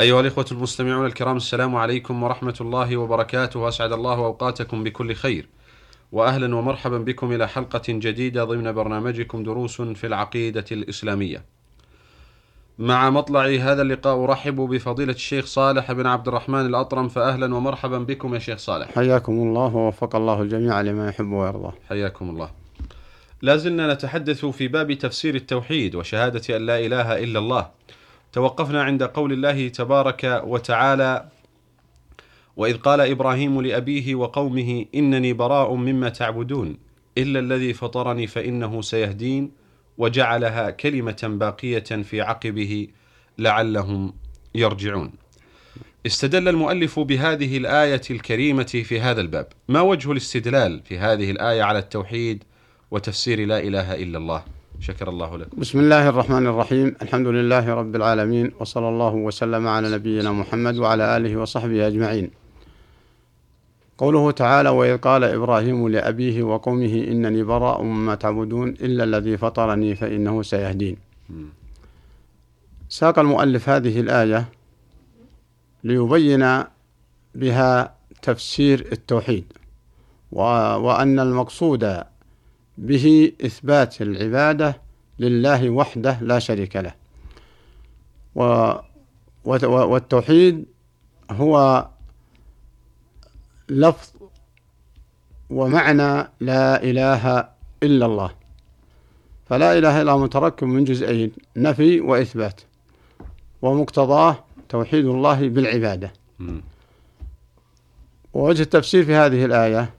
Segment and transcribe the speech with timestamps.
[0.00, 5.48] أيها الإخوة المستمعون الكرام السلام عليكم ورحمة الله وبركاته وأسعد الله أوقاتكم بكل خير.
[6.12, 11.44] وأهلا ومرحبا بكم إلى حلقة جديدة ضمن برنامجكم دروس في العقيدة الإسلامية.
[12.78, 18.34] مع مطلع هذا اللقاء أرحب بفضيلة الشيخ صالح بن عبد الرحمن الأطرم فأهلا ومرحبا بكم
[18.34, 18.94] يا شيخ صالح.
[18.94, 21.72] حياكم الله ووفق الله الجميع لما يحب ويرضى.
[21.88, 22.50] حياكم الله.
[23.42, 27.76] لا زلنا نتحدث في باب تفسير التوحيد وشهادة أن لا إله إلا الله.
[28.36, 31.28] توقفنا عند قول الله تبارك وتعالى
[32.56, 36.76] وإذ قال إبراهيم لأبيه وقومه إنني براء مما تعبدون
[37.18, 39.50] إلا الذي فطرني فإنه سيهدين
[39.98, 42.88] وجعلها كلمة باقية في عقبه
[43.38, 44.12] لعلهم
[44.54, 45.12] يرجعون.
[46.06, 49.46] استدل المؤلف بهذه الآية الكريمة في هذا الباب.
[49.68, 52.44] ما وجه الاستدلال في هذه الآية على التوحيد
[52.90, 55.60] وتفسير لا إله إلا الله؟ شكر الله لكم.
[55.60, 56.96] بسم الله الرحمن الرحيم.
[57.02, 62.30] الحمد لله رب العالمين وصلى الله وسلم على نبينا محمد وعلى آله وصحبه أجمعين.
[63.98, 70.42] قوله تعالى وإذ قال إبراهيم لأبيه وقومه إنني براء مما تعبدون إلا الذي فطرني فإنه
[70.42, 70.96] سيهدين.
[72.88, 74.48] ساق المؤلف هذه الآية
[75.84, 76.62] ليبين
[77.34, 79.44] بها تفسير التوحيد
[80.32, 82.02] وأن المقصود
[82.78, 84.80] به إثبات العبادة
[85.18, 86.94] لله وحده لا شريك له.
[89.64, 90.64] والتوحيد
[91.30, 91.86] هو
[93.68, 94.10] لفظ
[95.50, 97.48] ومعنى لا إله
[97.82, 98.30] إلا الله.
[99.46, 102.60] فلا إله إلا متركب من جزئين نفي وإثبات.
[103.62, 106.12] ومقتضاه توحيد الله بالعبادة.
[108.34, 109.90] ووجه التفسير في هذه الآية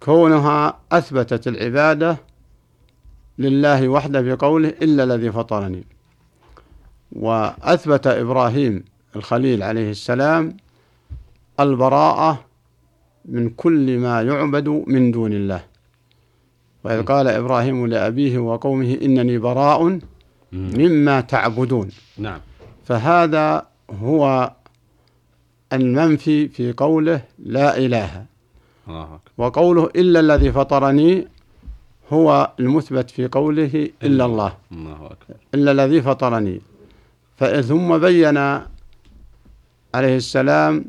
[0.00, 2.16] كونها أثبتت العبادة
[3.38, 5.84] لله وحده بقوله إلا الذي فطرني.
[7.12, 8.84] وأثبت إبراهيم
[9.16, 10.56] الخليل عليه السلام
[11.60, 12.44] البراءة
[13.24, 15.64] من كل ما يعبد من دون الله.
[16.84, 19.98] وإذ قال إبراهيم لأبيه وقومه إنني براء
[20.52, 21.88] مما تعبدون.
[22.18, 22.40] نعم.
[22.84, 24.52] فهذا هو
[25.72, 28.24] المنفي في قوله لا إله.
[29.38, 31.28] وقوله إلا الذي فطرني
[32.12, 34.52] هو المثبت في قوله إلا الله.
[34.72, 35.36] الله أكبر.
[35.54, 36.60] إلا الذي فطرني.
[37.38, 38.36] ثم بين
[39.94, 40.84] عليه السلام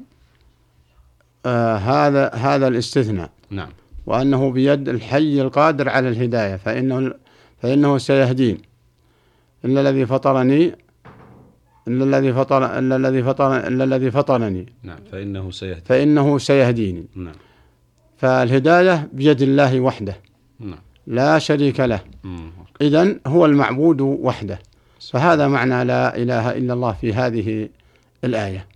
[1.46, 3.30] آه هذا هذا الاستثناء.
[3.50, 3.70] نعم.
[4.06, 7.14] وأنه بيد الحي القادر على الهداية فإنه
[7.62, 8.58] فإنه سيهدين.
[9.66, 10.76] إلا الذي فطرني
[11.88, 14.66] إلا الذي فطر إلا الذي فطر إلا الذي فطرني.
[14.84, 17.34] نعم فإنه سيهدي فإنه سيهديني نعم.
[18.19, 20.16] فالهداية بيد الله وحده.
[20.59, 20.80] نعم.
[21.07, 22.00] لا شريك له.
[22.81, 24.59] إذا هو المعبود وحده.
[25.12, 27.69] فهذا معنى لا إله إلا الله في هذه
[28.24, 28.68] الآية.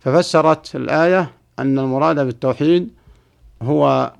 [0.00, 2.90] ففسرت الآية أن المراد بالتوحيد
[3.62, 4.12] هو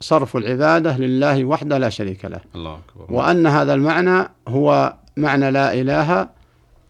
[0.00, 2.40] صرف العبادة لله وحده لا شريك له.
[2.54, 3.14] الله أكبر.
[3.14, 6.28] وأن هذا المعنى هو معنى لا إله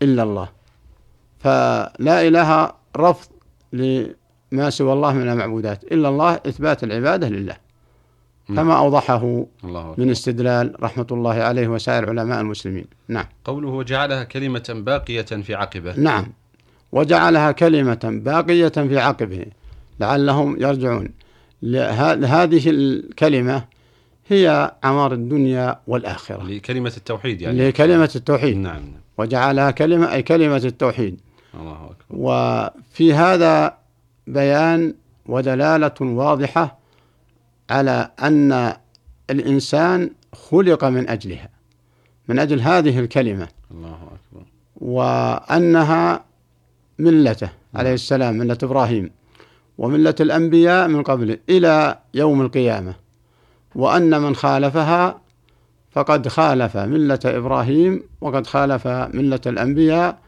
[0.03, 0.48] إلا الله.
[1.38, 3.28] فلا إله رفض
[4.53, 7.57] لما سوى الله من المعبودات إلا الله إثبات العبادة لله.
[8.49, 12.85] كما أوضحه الله من استدلال رحمة الله عليه وسائر علماء المسلمين.
[13.09, 13.25] نعم.
[13.45, 15.95] قوله وجعلها كلمة باقية في عقبه.
[15.97, 16.27] نعم.
[16.93, 19.47] وجعلها كلمة باقية في عقبه
[20.01, 21.09] لعلهم يرجعون.
[22.25, 23.65] هذه الكلمة
[24.29, 26.43] هي عمار الدنيا والآخرة.
[26.43, 27.53] لكلمة التوحيد يعني.
[27.53, 28.57] اللي هي كلمة التوحيد.
[28.57, 29.01] نعم نعم.
[29.19, 31.21] وجعلها كلمة أي كلمة التوحيد.
[31.55, 32.05] الله أكبر.
[32.11, 33.82] وفي هذا
[34.27, 34.95] بيان
[35.27, 36.78] ودلالة واضحة
[37.71, 38.72] على أن
[39.30, 41.48] الإنسان خلق من أجلها
[42.28, 43.48] من أجل هذه الكلمة.
[43.71, 44.47] الله أكبر.
[44.77, 46.24] وأنها
[46.98, 49.10] ملته عليه السلام ملة إبراهيم
[49.78, 52.95] وملة الأنبياء من قبله إلى يوم القيامة.
[53.74, 55.21] وأن من خالفها
[55.91, 60.19] فقد خالف ملة إبراهيم وقد خالف ملة الأنبياء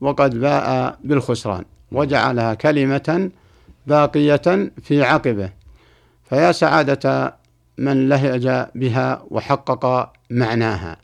[0.00, 1.64] وقد باء بالخسران.
[1.92, 3.30] وجعلها كلمة
[3.86, 5.50] باقية في عقبه.
[6.28, 7.34] فيا سعادة
[7.78, 10.96] من لهج بها وحقق معناها.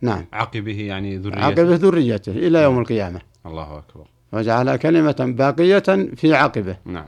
[0.00, 0.24] نعم.
[0.32, 1.44] عقبه يعني ذريته.
[1.44, 3.20] عقبه ذريته إلى يوم القيامة.
[3.46, 4.04] الله أكبر.
[4.32, 6.76] وجعلها كلمة باقية في عقبه.
[6.84, 7.06] نعم.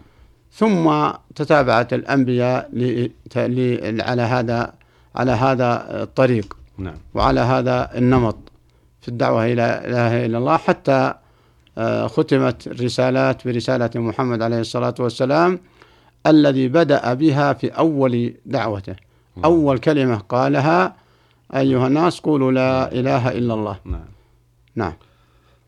[0.52, 2.70] ثم تتابعت الأنبياء
[4.00, 4.74] على هذا
[5.14, 6.56] على هذا الطريق.
[6.78, 6.96] نعم.
[7.14, 8.36] وعلى هذا النمط.
[9.00, 11.14] في الدعوة إلى إله إلا الله حتى
[12.06, 15.60] ختمت الرسالات برسالة محمد عليه الصلاة والسلام
[16.26, 18.96] الذي بدأ بها في أول دعوته.
[19.44, 20.96] أول كلمة قالها
[21.54, 23.78] أيها الناس قولوا لا إله إلا الله.
[23.84, 24.04] نعم.
[24.76, 24.92] نعم.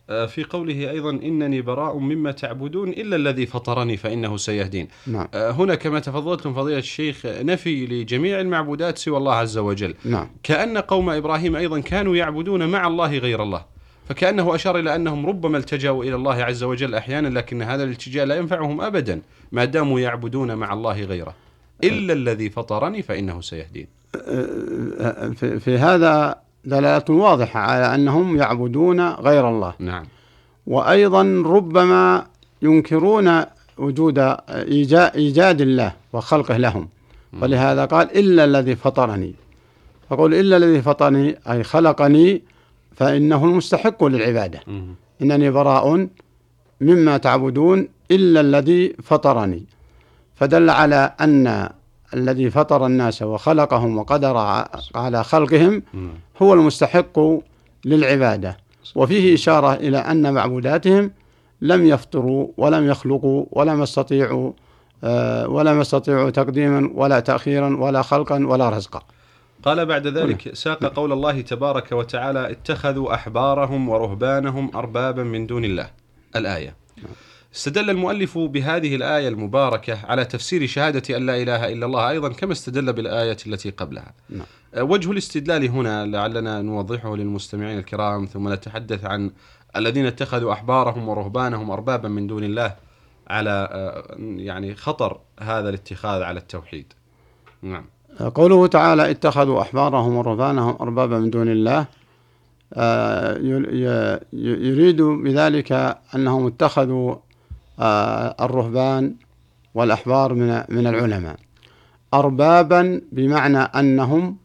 [0.09, 4.87] آه، في قوله أيضا إنني براء مما تعبدون إلا الذي فطرني فإنه سيهدين.
[5.07, 5.27] نعم.
[5.33, 9.93] آه، هنا كما تفضلتم فضيلة الشيخ نفي لجميع المعبودات سوى الله عز وجل.
[10.05, 10.29] نعم.
[10.43, 13.72] كأن قوم إبراهيم أيضا كانوا يعبدون مع الله غير الله.
[14.13, 18.35] فكأنه أشار إلى أنهم ربما التجأوا إلى الله عز وجل أحيانا لكن هذا الالتجاء لا
[18.35, 19.21] ينفعهم أبدا.
[19.51, 21.33] ما داموا يعبدون مع الله غيره.
[21.83, 23.87] إلا الذي فطرني فإنه سيهدين.
[25.35, 29.73] في, في هذا دلالة واضحة على أنهم يعبدون غير الله.
[29.79, 30.05] نعم.
[30.67, 32.25] وأيضا ربما
[32.61, 33.41] ينكرون
[33.77, 34.19] وجود
[34.49, 36.87] إيجا- إيجاد الله وخلقه لهم.
[37.41, 39.35] ولهذا قال إلا الذي فطرني.
[40.09, 42.41] فقول إلا الذي فطرني أي خلقني
[42.95, 44.59] فإنه المستحق للعبادة.
[45.21, 46.07] إنني براء
[46.81, 49.65] مما تعبدون إلا الذي فطرني
[50.35, 51.69] فدل على أن
[52.13, 54.37] الذي فطر الناس وخلقهم وقدر
[54.95, 55.83] على خلقهم.
[56.41, 57.19] هو المستحق
[57.85, 58.57] للعبادة
[58.95, 61.11] وفيه إشارة إلى أن معبوداتهم
[61.61, 64.51] لم يفطروا ولم يخلقوا ولم يستطيعوا
[65.03, 69.03] آه، ولم يستطيعوا تقديما ولا تأخيرا ولا خلقا ولا رزقا
[69.63, 75.89] قال بعد ذلك ساق قول الله تبارك وتعالى اتخذوا أحبارهم ورهبانهم أربابا من دون الله.
[76.35, 76.75] الآية.
[77.55, 82.51] استدل المؤلف بهذه الآية المباركة على تفسير شهادة أن لا إله إلا الله أيضا كما
[82.51, 84.13] استدل بالآية التي قبلها.
[84.29, 84.45] نعم.
[84.75, 89.31] أه، وجه الاستدلال هنا لعلنا نوضحه للمستمعين الكرام ثم نتحدث عن
[89.75, 92.75] الذين اتخذوا أحبارهم ورهبانهم أربابا من دون الله
[93.27, 96.93] على أه، يعني خطر هذا الاتخاذ على التوحيد.
[97.61, 97.85] نعم.
[98.19, 101.85] قوله تعالى اتخذوا أحبارهم ورهبانهم أربابا من دون الله.
[102.73, 103.37] آه،
[104.33, 107.15] يريد بذلك أنهم اتخذوا
[107.79, 109.15] آه، الرهبان
[109.73, 111.35] والأحبار من من العلماء.
[112.13, 114.37] أربابا بمعنى أنهم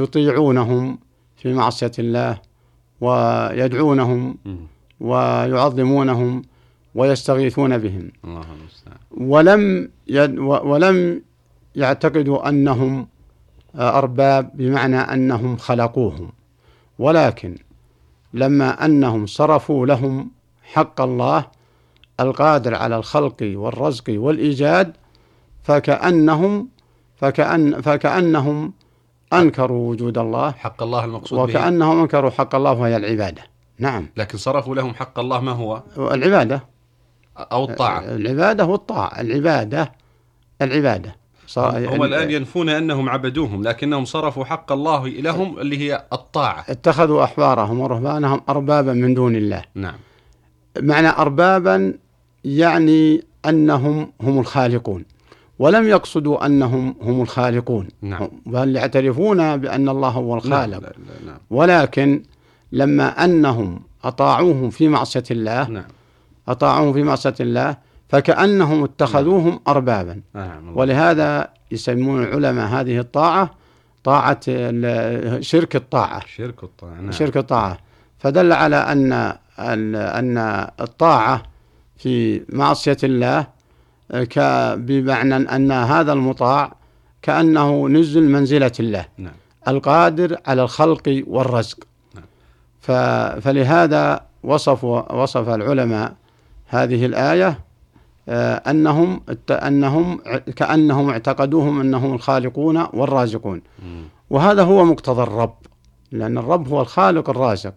[0.00, 0.98] يطيعونهم
[1.36, 2.40] في معصية الله
[3.00, 4.36] ويدعونهم.
[5.00, 6.42] ويعظمونهم
[6.94, 8.10] ويستغيثون بهم.
[8.24, 8.98] الله المستعان.
[9.10, 11.22] ولم يد ولم
[11.78, 13.08] يعتقدوا أنهم
[13.76, 16.32] آه، ارباب بمعنى أنهم خلقوهم.
[16.98, 17.56] ولكن
[18.34, 20.30] لما أنهم صرفوا لهم
[20.62, 21.44] حق الله
[22.20, 24.96] القادر على الخلق والرزق والإيجاد
[25.62, 26.68] فكأنهم
[27.16, 28.72] فكأن فكأنهم
[29.32, 31.44] أنكروا وجود الله حق الله المقصود به.
[31.44, 33.42] وكأنهم أنكروا حق الله وهي العبادة.
[33.78, 34.06] نعم.
[34.16, 36.64] لكن صرفوا لهم حق الله ما هو؟ العبادة.
[37.38, 38.00] أو الطاعة.
[38.00, 39.20] العبادة والطاعة.
[39.20, 39.92] العبادة
[40.62, 41.16] العبادة.
[41.48, 46.64] صار- هم الآن ينفون أنهم عبدوهم لكنهم صرفوا حق الله لهم اللي هي الطاعة.
[46.68, 49.62] اتخذوا أحبارهم ورهبانهم أربابا من دون الله.
[49.74, 49.94] نعم.
[50.80, 51.94] معنى أربابا
[52.44, 55.04] يعني أنهم هم الخالقون
[55.58, 57.88] ولم يقصدوا أنهم هم الخالقون.
[58.02, 58.28] نعم.
[58.46, 60.78] بل يعترفون بأن الله هو لا الخالق.
[60.78, 60.92] لا لا
[61.26, 61.38] نعم.
[61.50, 62.22] ولكن
[62.72, 65.84] لما أنهم أطاعوه في معصية الله نعم.
[66.48, 67.76] أطاعوه في معصية الله
[68.08, 70.20] فكأنهم اتخذوهم أربابا.
[70.34, 70.76] نعم.
[70.76, 73.50] ولهذا يسمون العلماء هذه الطاعة
[74.04, 74.40] طاعة
[75.40, 76.20] شرك الطاعة.
[76.26, 77.10] شرك الطاعة نعم.
[77.10, 77.78] شرك الطاعة.
[78.18, 79.12] فدل على أن
[79.58, 80.36] أن
[80.80, 81.42] الطاعة
[81.96, 83.46] في معصية الله
[84.76, 86.72] بمعنى أن هذا المطاع
[87.22, 89.06] كأنه نزل منزلة الله.
[89.18, 89.32] نعم.
[89.68, 91.78] القادر على الخلق والرزق.
[92.14, 92.24] نعم.
[93.40, 96.14] فلهذا وصفوا وصف العلماء
[96.66, 97.58] هذه الآية
[98.28, 99.20] آه، أنهم
[99.50, 100.20] أنهم
[100.56, 103.62] كأنهم اعتقدوهم أنهم الخالقون والرازقون.
[104.30, 105.56] وهذا هو مقتضى الرب
[106.12, 107.74] لأن الرب هو الخالق الرازق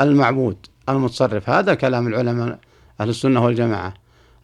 [0.00, 0.56] المعبود
[0.88, 1.50] المتصرف.
[1.50, 2.58] هذا كلام العلماء
[3.00, 3.94] أهل السنة والجماعة.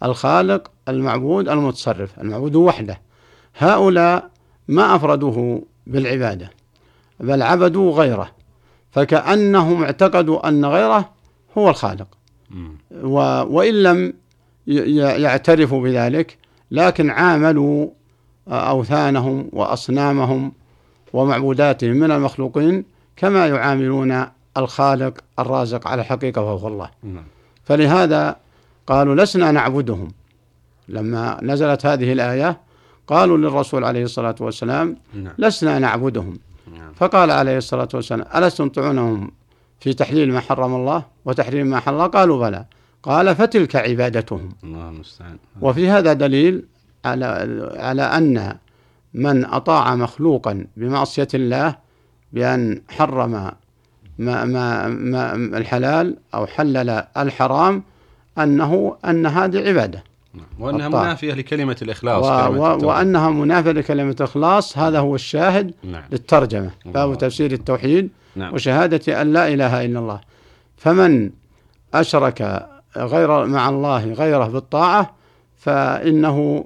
[0.02, 2.21] الخالق المعبود المتصرف.
[2.21, 3.00] المعبود وحده.
[3.59, 4.30] هؤلاء
[4.68, 6.50] ما أفردوه بالعبادة
[7.21, 8.30] بل عبدوا غيره.
[8.90, 11.11] فكأنهم اعتقدوا أن غيره
[11.59, 12.09] هو الخالق.
[13.02, 14.22] و وإن لم
[14.66, 16.38] ي- ي- يعترفوا بذلك
[16.71, 17.88] لكن عاملوا
[18.49, 20.52] أوثانهم وأصنامهم
[21.12, 22.85] ومعبوداتهم من المخلوقين
[23.16, 24.26] كما يعاملون
[24.57, 26.90] الخالق الرازق على الحقيقة وهو الله.
[27.02, 27.25] نعم.
[27.64, 28.37] فلهذا
[28.87, 30.09] قالوا لسنا نعبدهم.
[30.88, 32.61] لما نزلت هذه الآية
[33.07, 35.33] قالوا للرسول عليه الصلاة والسلام نعم.
[35.38, 36.38] لسنا نعبدهم.
[36.73, 36.92] نعم.
[36.97, 39.31] فقال عليه الصلاة والسلام ألستم تعونهم
[39.81, 42.64] في تحليل ما حرم الله وتحريم ما حل الله قالوا بلى.
[43.02, 46.64] قال فتلك عبادتهم الله المستعان وفي هذا دليل
[47.04, 47.26] على
[47.76, 48.56] على أن
[49.14, 51.76] من أطاع مخلوقا بمعصية الله
[52.32, 53.50] بأن حرم
[54.18, 57.82] ما ما ما الحلال أو حلل الحرام
[58.38, 60.04] أنه أن هذه عبادة.
[60.59, 61.02] وأنها الطاعة.
[61.04, 62.88] منافية لكلمة الإخلاص و كلمة و.
[62.88, 66.71] وأنها منافية لكلمة الإخلاص هذا هو الشاهد نعم للترجمة.
[66.85, 70.21] باب تفسير التوحيد نعم وشهادة أن لا إله إلا الله
[70.76, 71.30] فمن
[71.94, 75.14] أشرك غير مع الله غيره بالطاعة
[75.56, 76.64] فإنه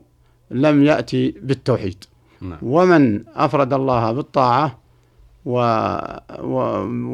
[0.51, 2.05] لم يأتي بالتوحيد.
[2.41, 2.59] نعم.
[2.63, 4.79] ومن أفرد الله بالطاعة
[5.45, 5.59] و...
[6.41, 6.61] و...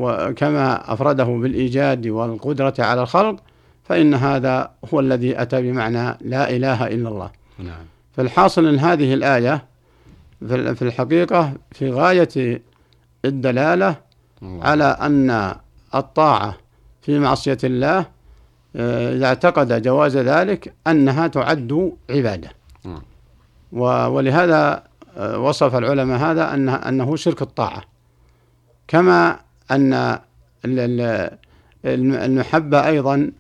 [0.05, 3.37] وكما أفرده بالإيجاد والقدرة على الخلق
[3.85, 7.31] فإن هذا هو الذي أتى بمعنى لا إله إلا الله.
[7.59, 7.85] نعم.
[8.17, 9.65] فالحاصل أن هذه الآية
[10.49, 12.63] في ال- في الحقيقة في غاية
[13.25, 13.97] الدلالة
[14.43, 14.65] الله.
[14.65, 15.55] على أن
[15.95, 16.55] الطاعة
[17.03, 18.07] في معصية الله
[18.77, 22.51] إذا اعتقد جواز ذلك أنها تعد عبادة.
[23.73, 24.85] ولهذا
[25.17, 27.83] آه، وصف العلماء هذا أنه, أنه شرك الطاعة.
[28.89, 30.21] كما أن ال-
[30.65, 31.39] ال-
[31.85, 33.31] الم- المحبة أيضا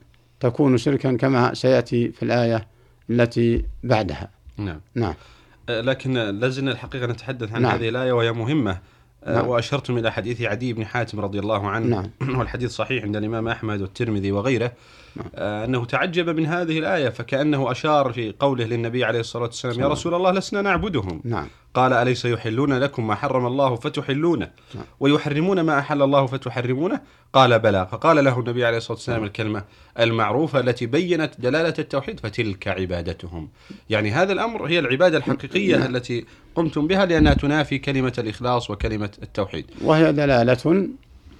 [0.40, 2.66] تكون شركا كما سيأتي في الآية
[3.10, 4.30] التي بعدها.
[4.56, 4.80] نعم.
[4.94, 5.14] نعم.
[5.68, 7.72] آه، لكن لازلنا الحقيقة نتحدث عن نعم.
[7.72, 8.70] هذه الآية وهي مهمة.
[8.70, 8.80] آه،
[9.26, 9.48] نعم.
[9.48, 12.10] وأشرتم إلى حديث عدي بن حاتم رضي الله عنه نعم.
[12.38, 14.72] والحديث صحيح عند الإمام أحمد والترمذي وغيره
[15.16, 15.26] نعم.
[15.34, 19.78] آه، أنه تعجب من هذه الآية فكأنه أشار في قوله للنبي عليه الصلاة والسلام يا
[19.78, 19.92] الله.
[19.92, 24.84] رسول الله لسنا نعبدهم نعم قال أليس يحلون لكم ما حرم الله فتحلونه نعم.
[25.00, 27.00] ويحرمون ما أحل الله فتحرمونه؟
[27.32, 27.88] قال بلى.
[27.92, 29.64] فقال له النبي عليه الصلاة والسلام الكلمة
[30.00, 33.48] المعروفة التي بينت دلالة التوحيد فتلك عبادتهم.
[33.90, 36.24] يعني هذا الأمر هي العبادة الحقيقية التي
[36.54, 39.66] قمتم بها لأنها تنافي كلمة الإخلاص وكلمة التوحيد.
[39.82, 40.88] وهي دلالة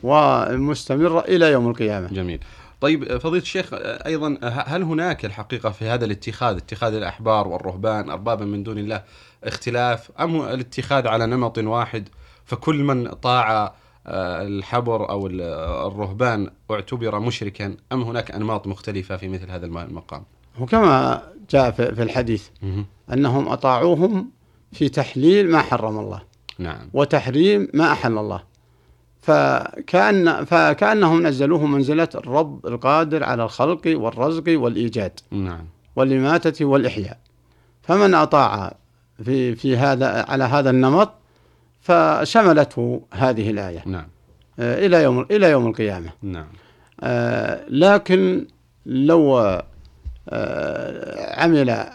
[0.03, 2.09] ومستمرة إلى يوم القيامة.
[2.09, 2.41] جميل.
[2.81, 3.69] طيب فضيلة الشيخ
[4.07, 9.03] أيضا هل هناك الحقيقة في هذا الاتخاذ اتخاذ الأحبار والرهبان أربابا من دون الله
[9.45, 12.09] اختلاف أم الاتخاذ على نمط واحد؟
[12.45, 13.75] فكل من طاع
[14.07, 15.41] آه، الحبر أو ال-
[15.87, 20.23] الرهبان اعتبر مشركا أم هناك أنماط مختلفة في مثل هذا الم- المقام
[20.61, 22.49] وكما جاء في في الحديث
[23.13, 24.31] أنهم أطاعوهم
[24.73, 26.23] في تحليل ما حرم الله
[26.59, 26.89] نعم.
[26.95, 28.43] وتحريم ما أحل الله.
[29.23, 35.65] فكأن فكأنهم نزلوه منزلة الرب القادر على الخلق والرزق والإيجاد نعم.
[35.97, 37.19] والإماتة والإحياء.
[37.83, 38.75] فمن أطاع
[39.23, 41.13] في في هذا على هذا النمط
[41.81, 43.83] فشملته هذه الآية.
[43.87, 44.07] نعم.
[44.59, 46.11] آه، إلى يوم إلى يوم القيامة.
[46.23, 46.47] نعم.
[47.01, 48.47] آه، لكن
[48.87, 49.39] لو
[50.29, 51.87] آه، عمل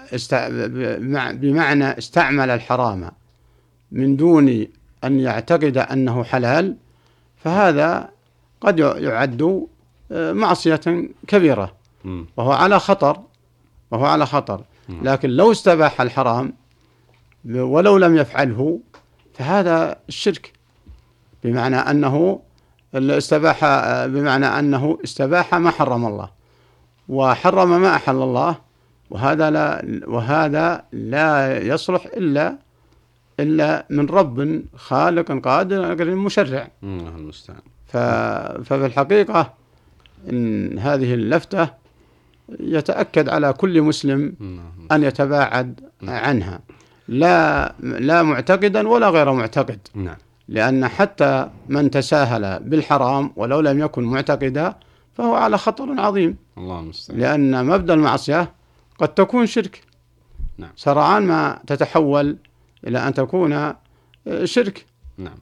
[1.33, 3.11] بمعنى استعمل الحرام
[3.91, 4.67] من دون
[5.03, 6.75] أن يعتقد أنه حلال
[7.37, 8.09] فهذا
[8.61, 9.67] قد يعد
[10.11, 11.73] معصية كبيرة.
[12.37, 13.19] وهو على خطر
[13.91, 14.61] وهو على خطر.
[14.89, 16.53] لكن لو استباح الحرام
[17.47, 18.79] ولو لم يفعله
[19.33, 20.53] فهذا الشرك.
[21.43, 22.39] بمعنى أنه
[22.95, 23.65] استباح
[24.05, 26.29] بمعنى أنه استباح ما حرم الله.
[27.09, 28.55] وحرم ما أحل الله
[29.09, 32.57] وهذا لا وهذا لا يصلح إلا
[33.39, 36.67] إلا من رب خالق قادر مشرع.
[36.83, 37.61] الله المستعان.
[37.87, 39.53] ففي الحقيقة
[40.29, 41.69] إن هذه اللفتة
[42.59, 44.33] يتأكد على كل مسلم.
[44.91, 46.59] أن يتباعد عنها.
[47.07, 49.79] لا لا معتقدا ولا غير معتقد.
[49.95, 50.15] نعم.
[50.47, 54.75] لأن حتى من تساهل بالحرام ولو لم يكن معتقدا
[55.13, 56.37] فهو على خطر عظيم.
[56.57, 57.19] الله المستعان.
[57.19, 58.51] لأن مبدأ المعصية
[58.99, 59.81] قد تكون شرك.
[60.57, 60.71] نعم.
[60.75, 62.37] سرعان ما تتحول
[62.87, 63.75] إلى أن تكون آه،
[64.43, 64.85] شرك.
[65.17, 65.37] نعم.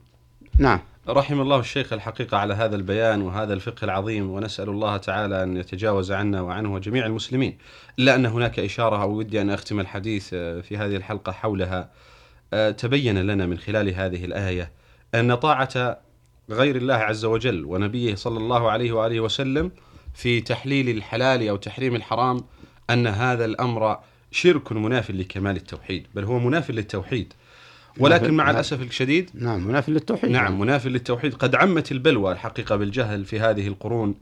[0.58, 0.80] نعم.
[1.08, 6.12] رحم الله الشيخ الحقيقة على هذا البيان وهذا الفقه العظيم ونسأل الله تعالى أن يتجاوز
[6.12, 7.58] عنا وعنه وجميع المسلمين.
[7.98, 11.90] إلا أن هناك إشارة أو ودي أن أختم الحديث آه، في هذه الحلقة حولها.
[12.52, 14.72] آه، تبين لنا من خلال هذه الآية
[15.14, 16.00] أن طاعة
[16.50, 19.72] غير الله عز وجل ونبيه صلى الله عليه وآله وسلم
[20.14, 22.44] في تحليل الحلال أو تحريم الحرام
[22.90, 23.98] أن هذا الأمر
[24.30, 27.32] شرك مناف لكمال التوحيد بل هو مناف للتوحيد.
[27.98, 30.30] ولكن مع الأسف الشديد نعم منافي للتوحيد.
[30.30, 31.34] نعم مناف للتوحيد.
[31.34, 34.14] قد عمت البلوى الحقيقة بالجهل في هذه القرون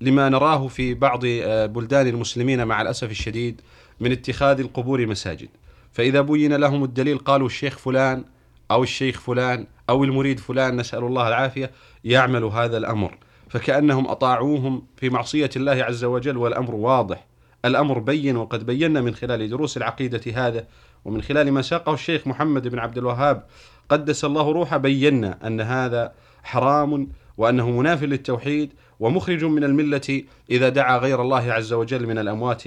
[0.00, 3.60] لما نراه في بعض آه، بلدان المسلمين مع الأسف الشديد
[4.00, 5.48] من اتخاذ القبور مساجد.
[5.92, 8.24] فإذا بين لهم الدليل قالوا الشيخ فلان
[8.70, 11.70] أو الشيخ فلان أو المريد فلان نسأل الله العافية
[12.04, 13.18] يعمل هذا الأمر.
[13.48, 17.26] فكأنهم أطاعوهم في معصية الله عز وجل والأمر واضح.
[17.64, 20.66] الأمر بين وقد بينا من خلال دروس العقيدة هذا
[21.06, 23.46] ومن خلال ما ساقه الشيخ محمد بن عبد الوهاب
[23.88, 30.98] قدس الله روحه بينا أن هذا حرام وأنه مناف للتوحيد ومخرج من الملة إذا دعا
[30.98, 32.62] غير الله عز وجل من الأموات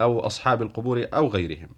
[0.00, 1.68] أو أصحاب القبور أو غيرهم.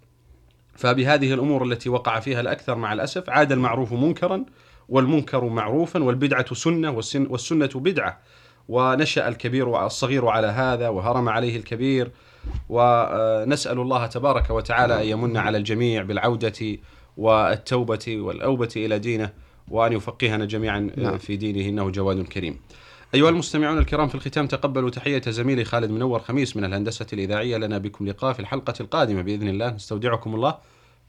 [0.75, 4.45] فبهذه الأمور التي وقع فيها الأكثر مع الأسف عاد المعروف منكرا
[4.89, 8.19] والمنكر معروفا والبدعة سنة والسنة بدعة.
[8.69, 12.11] ونشأ الكبير والصغير على هذا وهرم عليه الكبير
[12.69, 16.77] ونسأل الله تبارك وتعالى أن يمن على الجميع بالعودة
[17.17, 19.29] والتوبة والأوبة إلى دينه
[19.67, 21.17] وأن يفقهنا جميعا نعم.
[21.17, 22.59] في دينه إنه جواد كريم.
[23.15, 27.77] أيها المستمعون الكرام في الختام تقبلوا تحية زميلي خالد منور خميس من الهندسة الإذاعية لنا
[27.77, 29.69] بكم لقاء في الحلقة القادمة بإذن الله.
[29.69, 30.57] نستودعكم الله.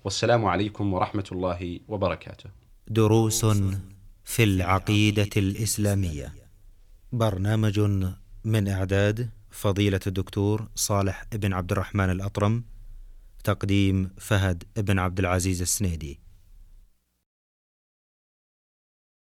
[0.05, 2.51] والسلام عليكم ورحمة الله وبركاته.
[2.89, 3.47] دروس
[4.25, 6.33] في العقيدة الإسلامية.
[7.13, 7.81] برنامج
[8.45, 12.65] من إعداد فضيلة الدكتور صالح بن عبد الرحمن الأطرم
[13.45, 16.21] تقديم فهد بن عبد العزيز السنيدي.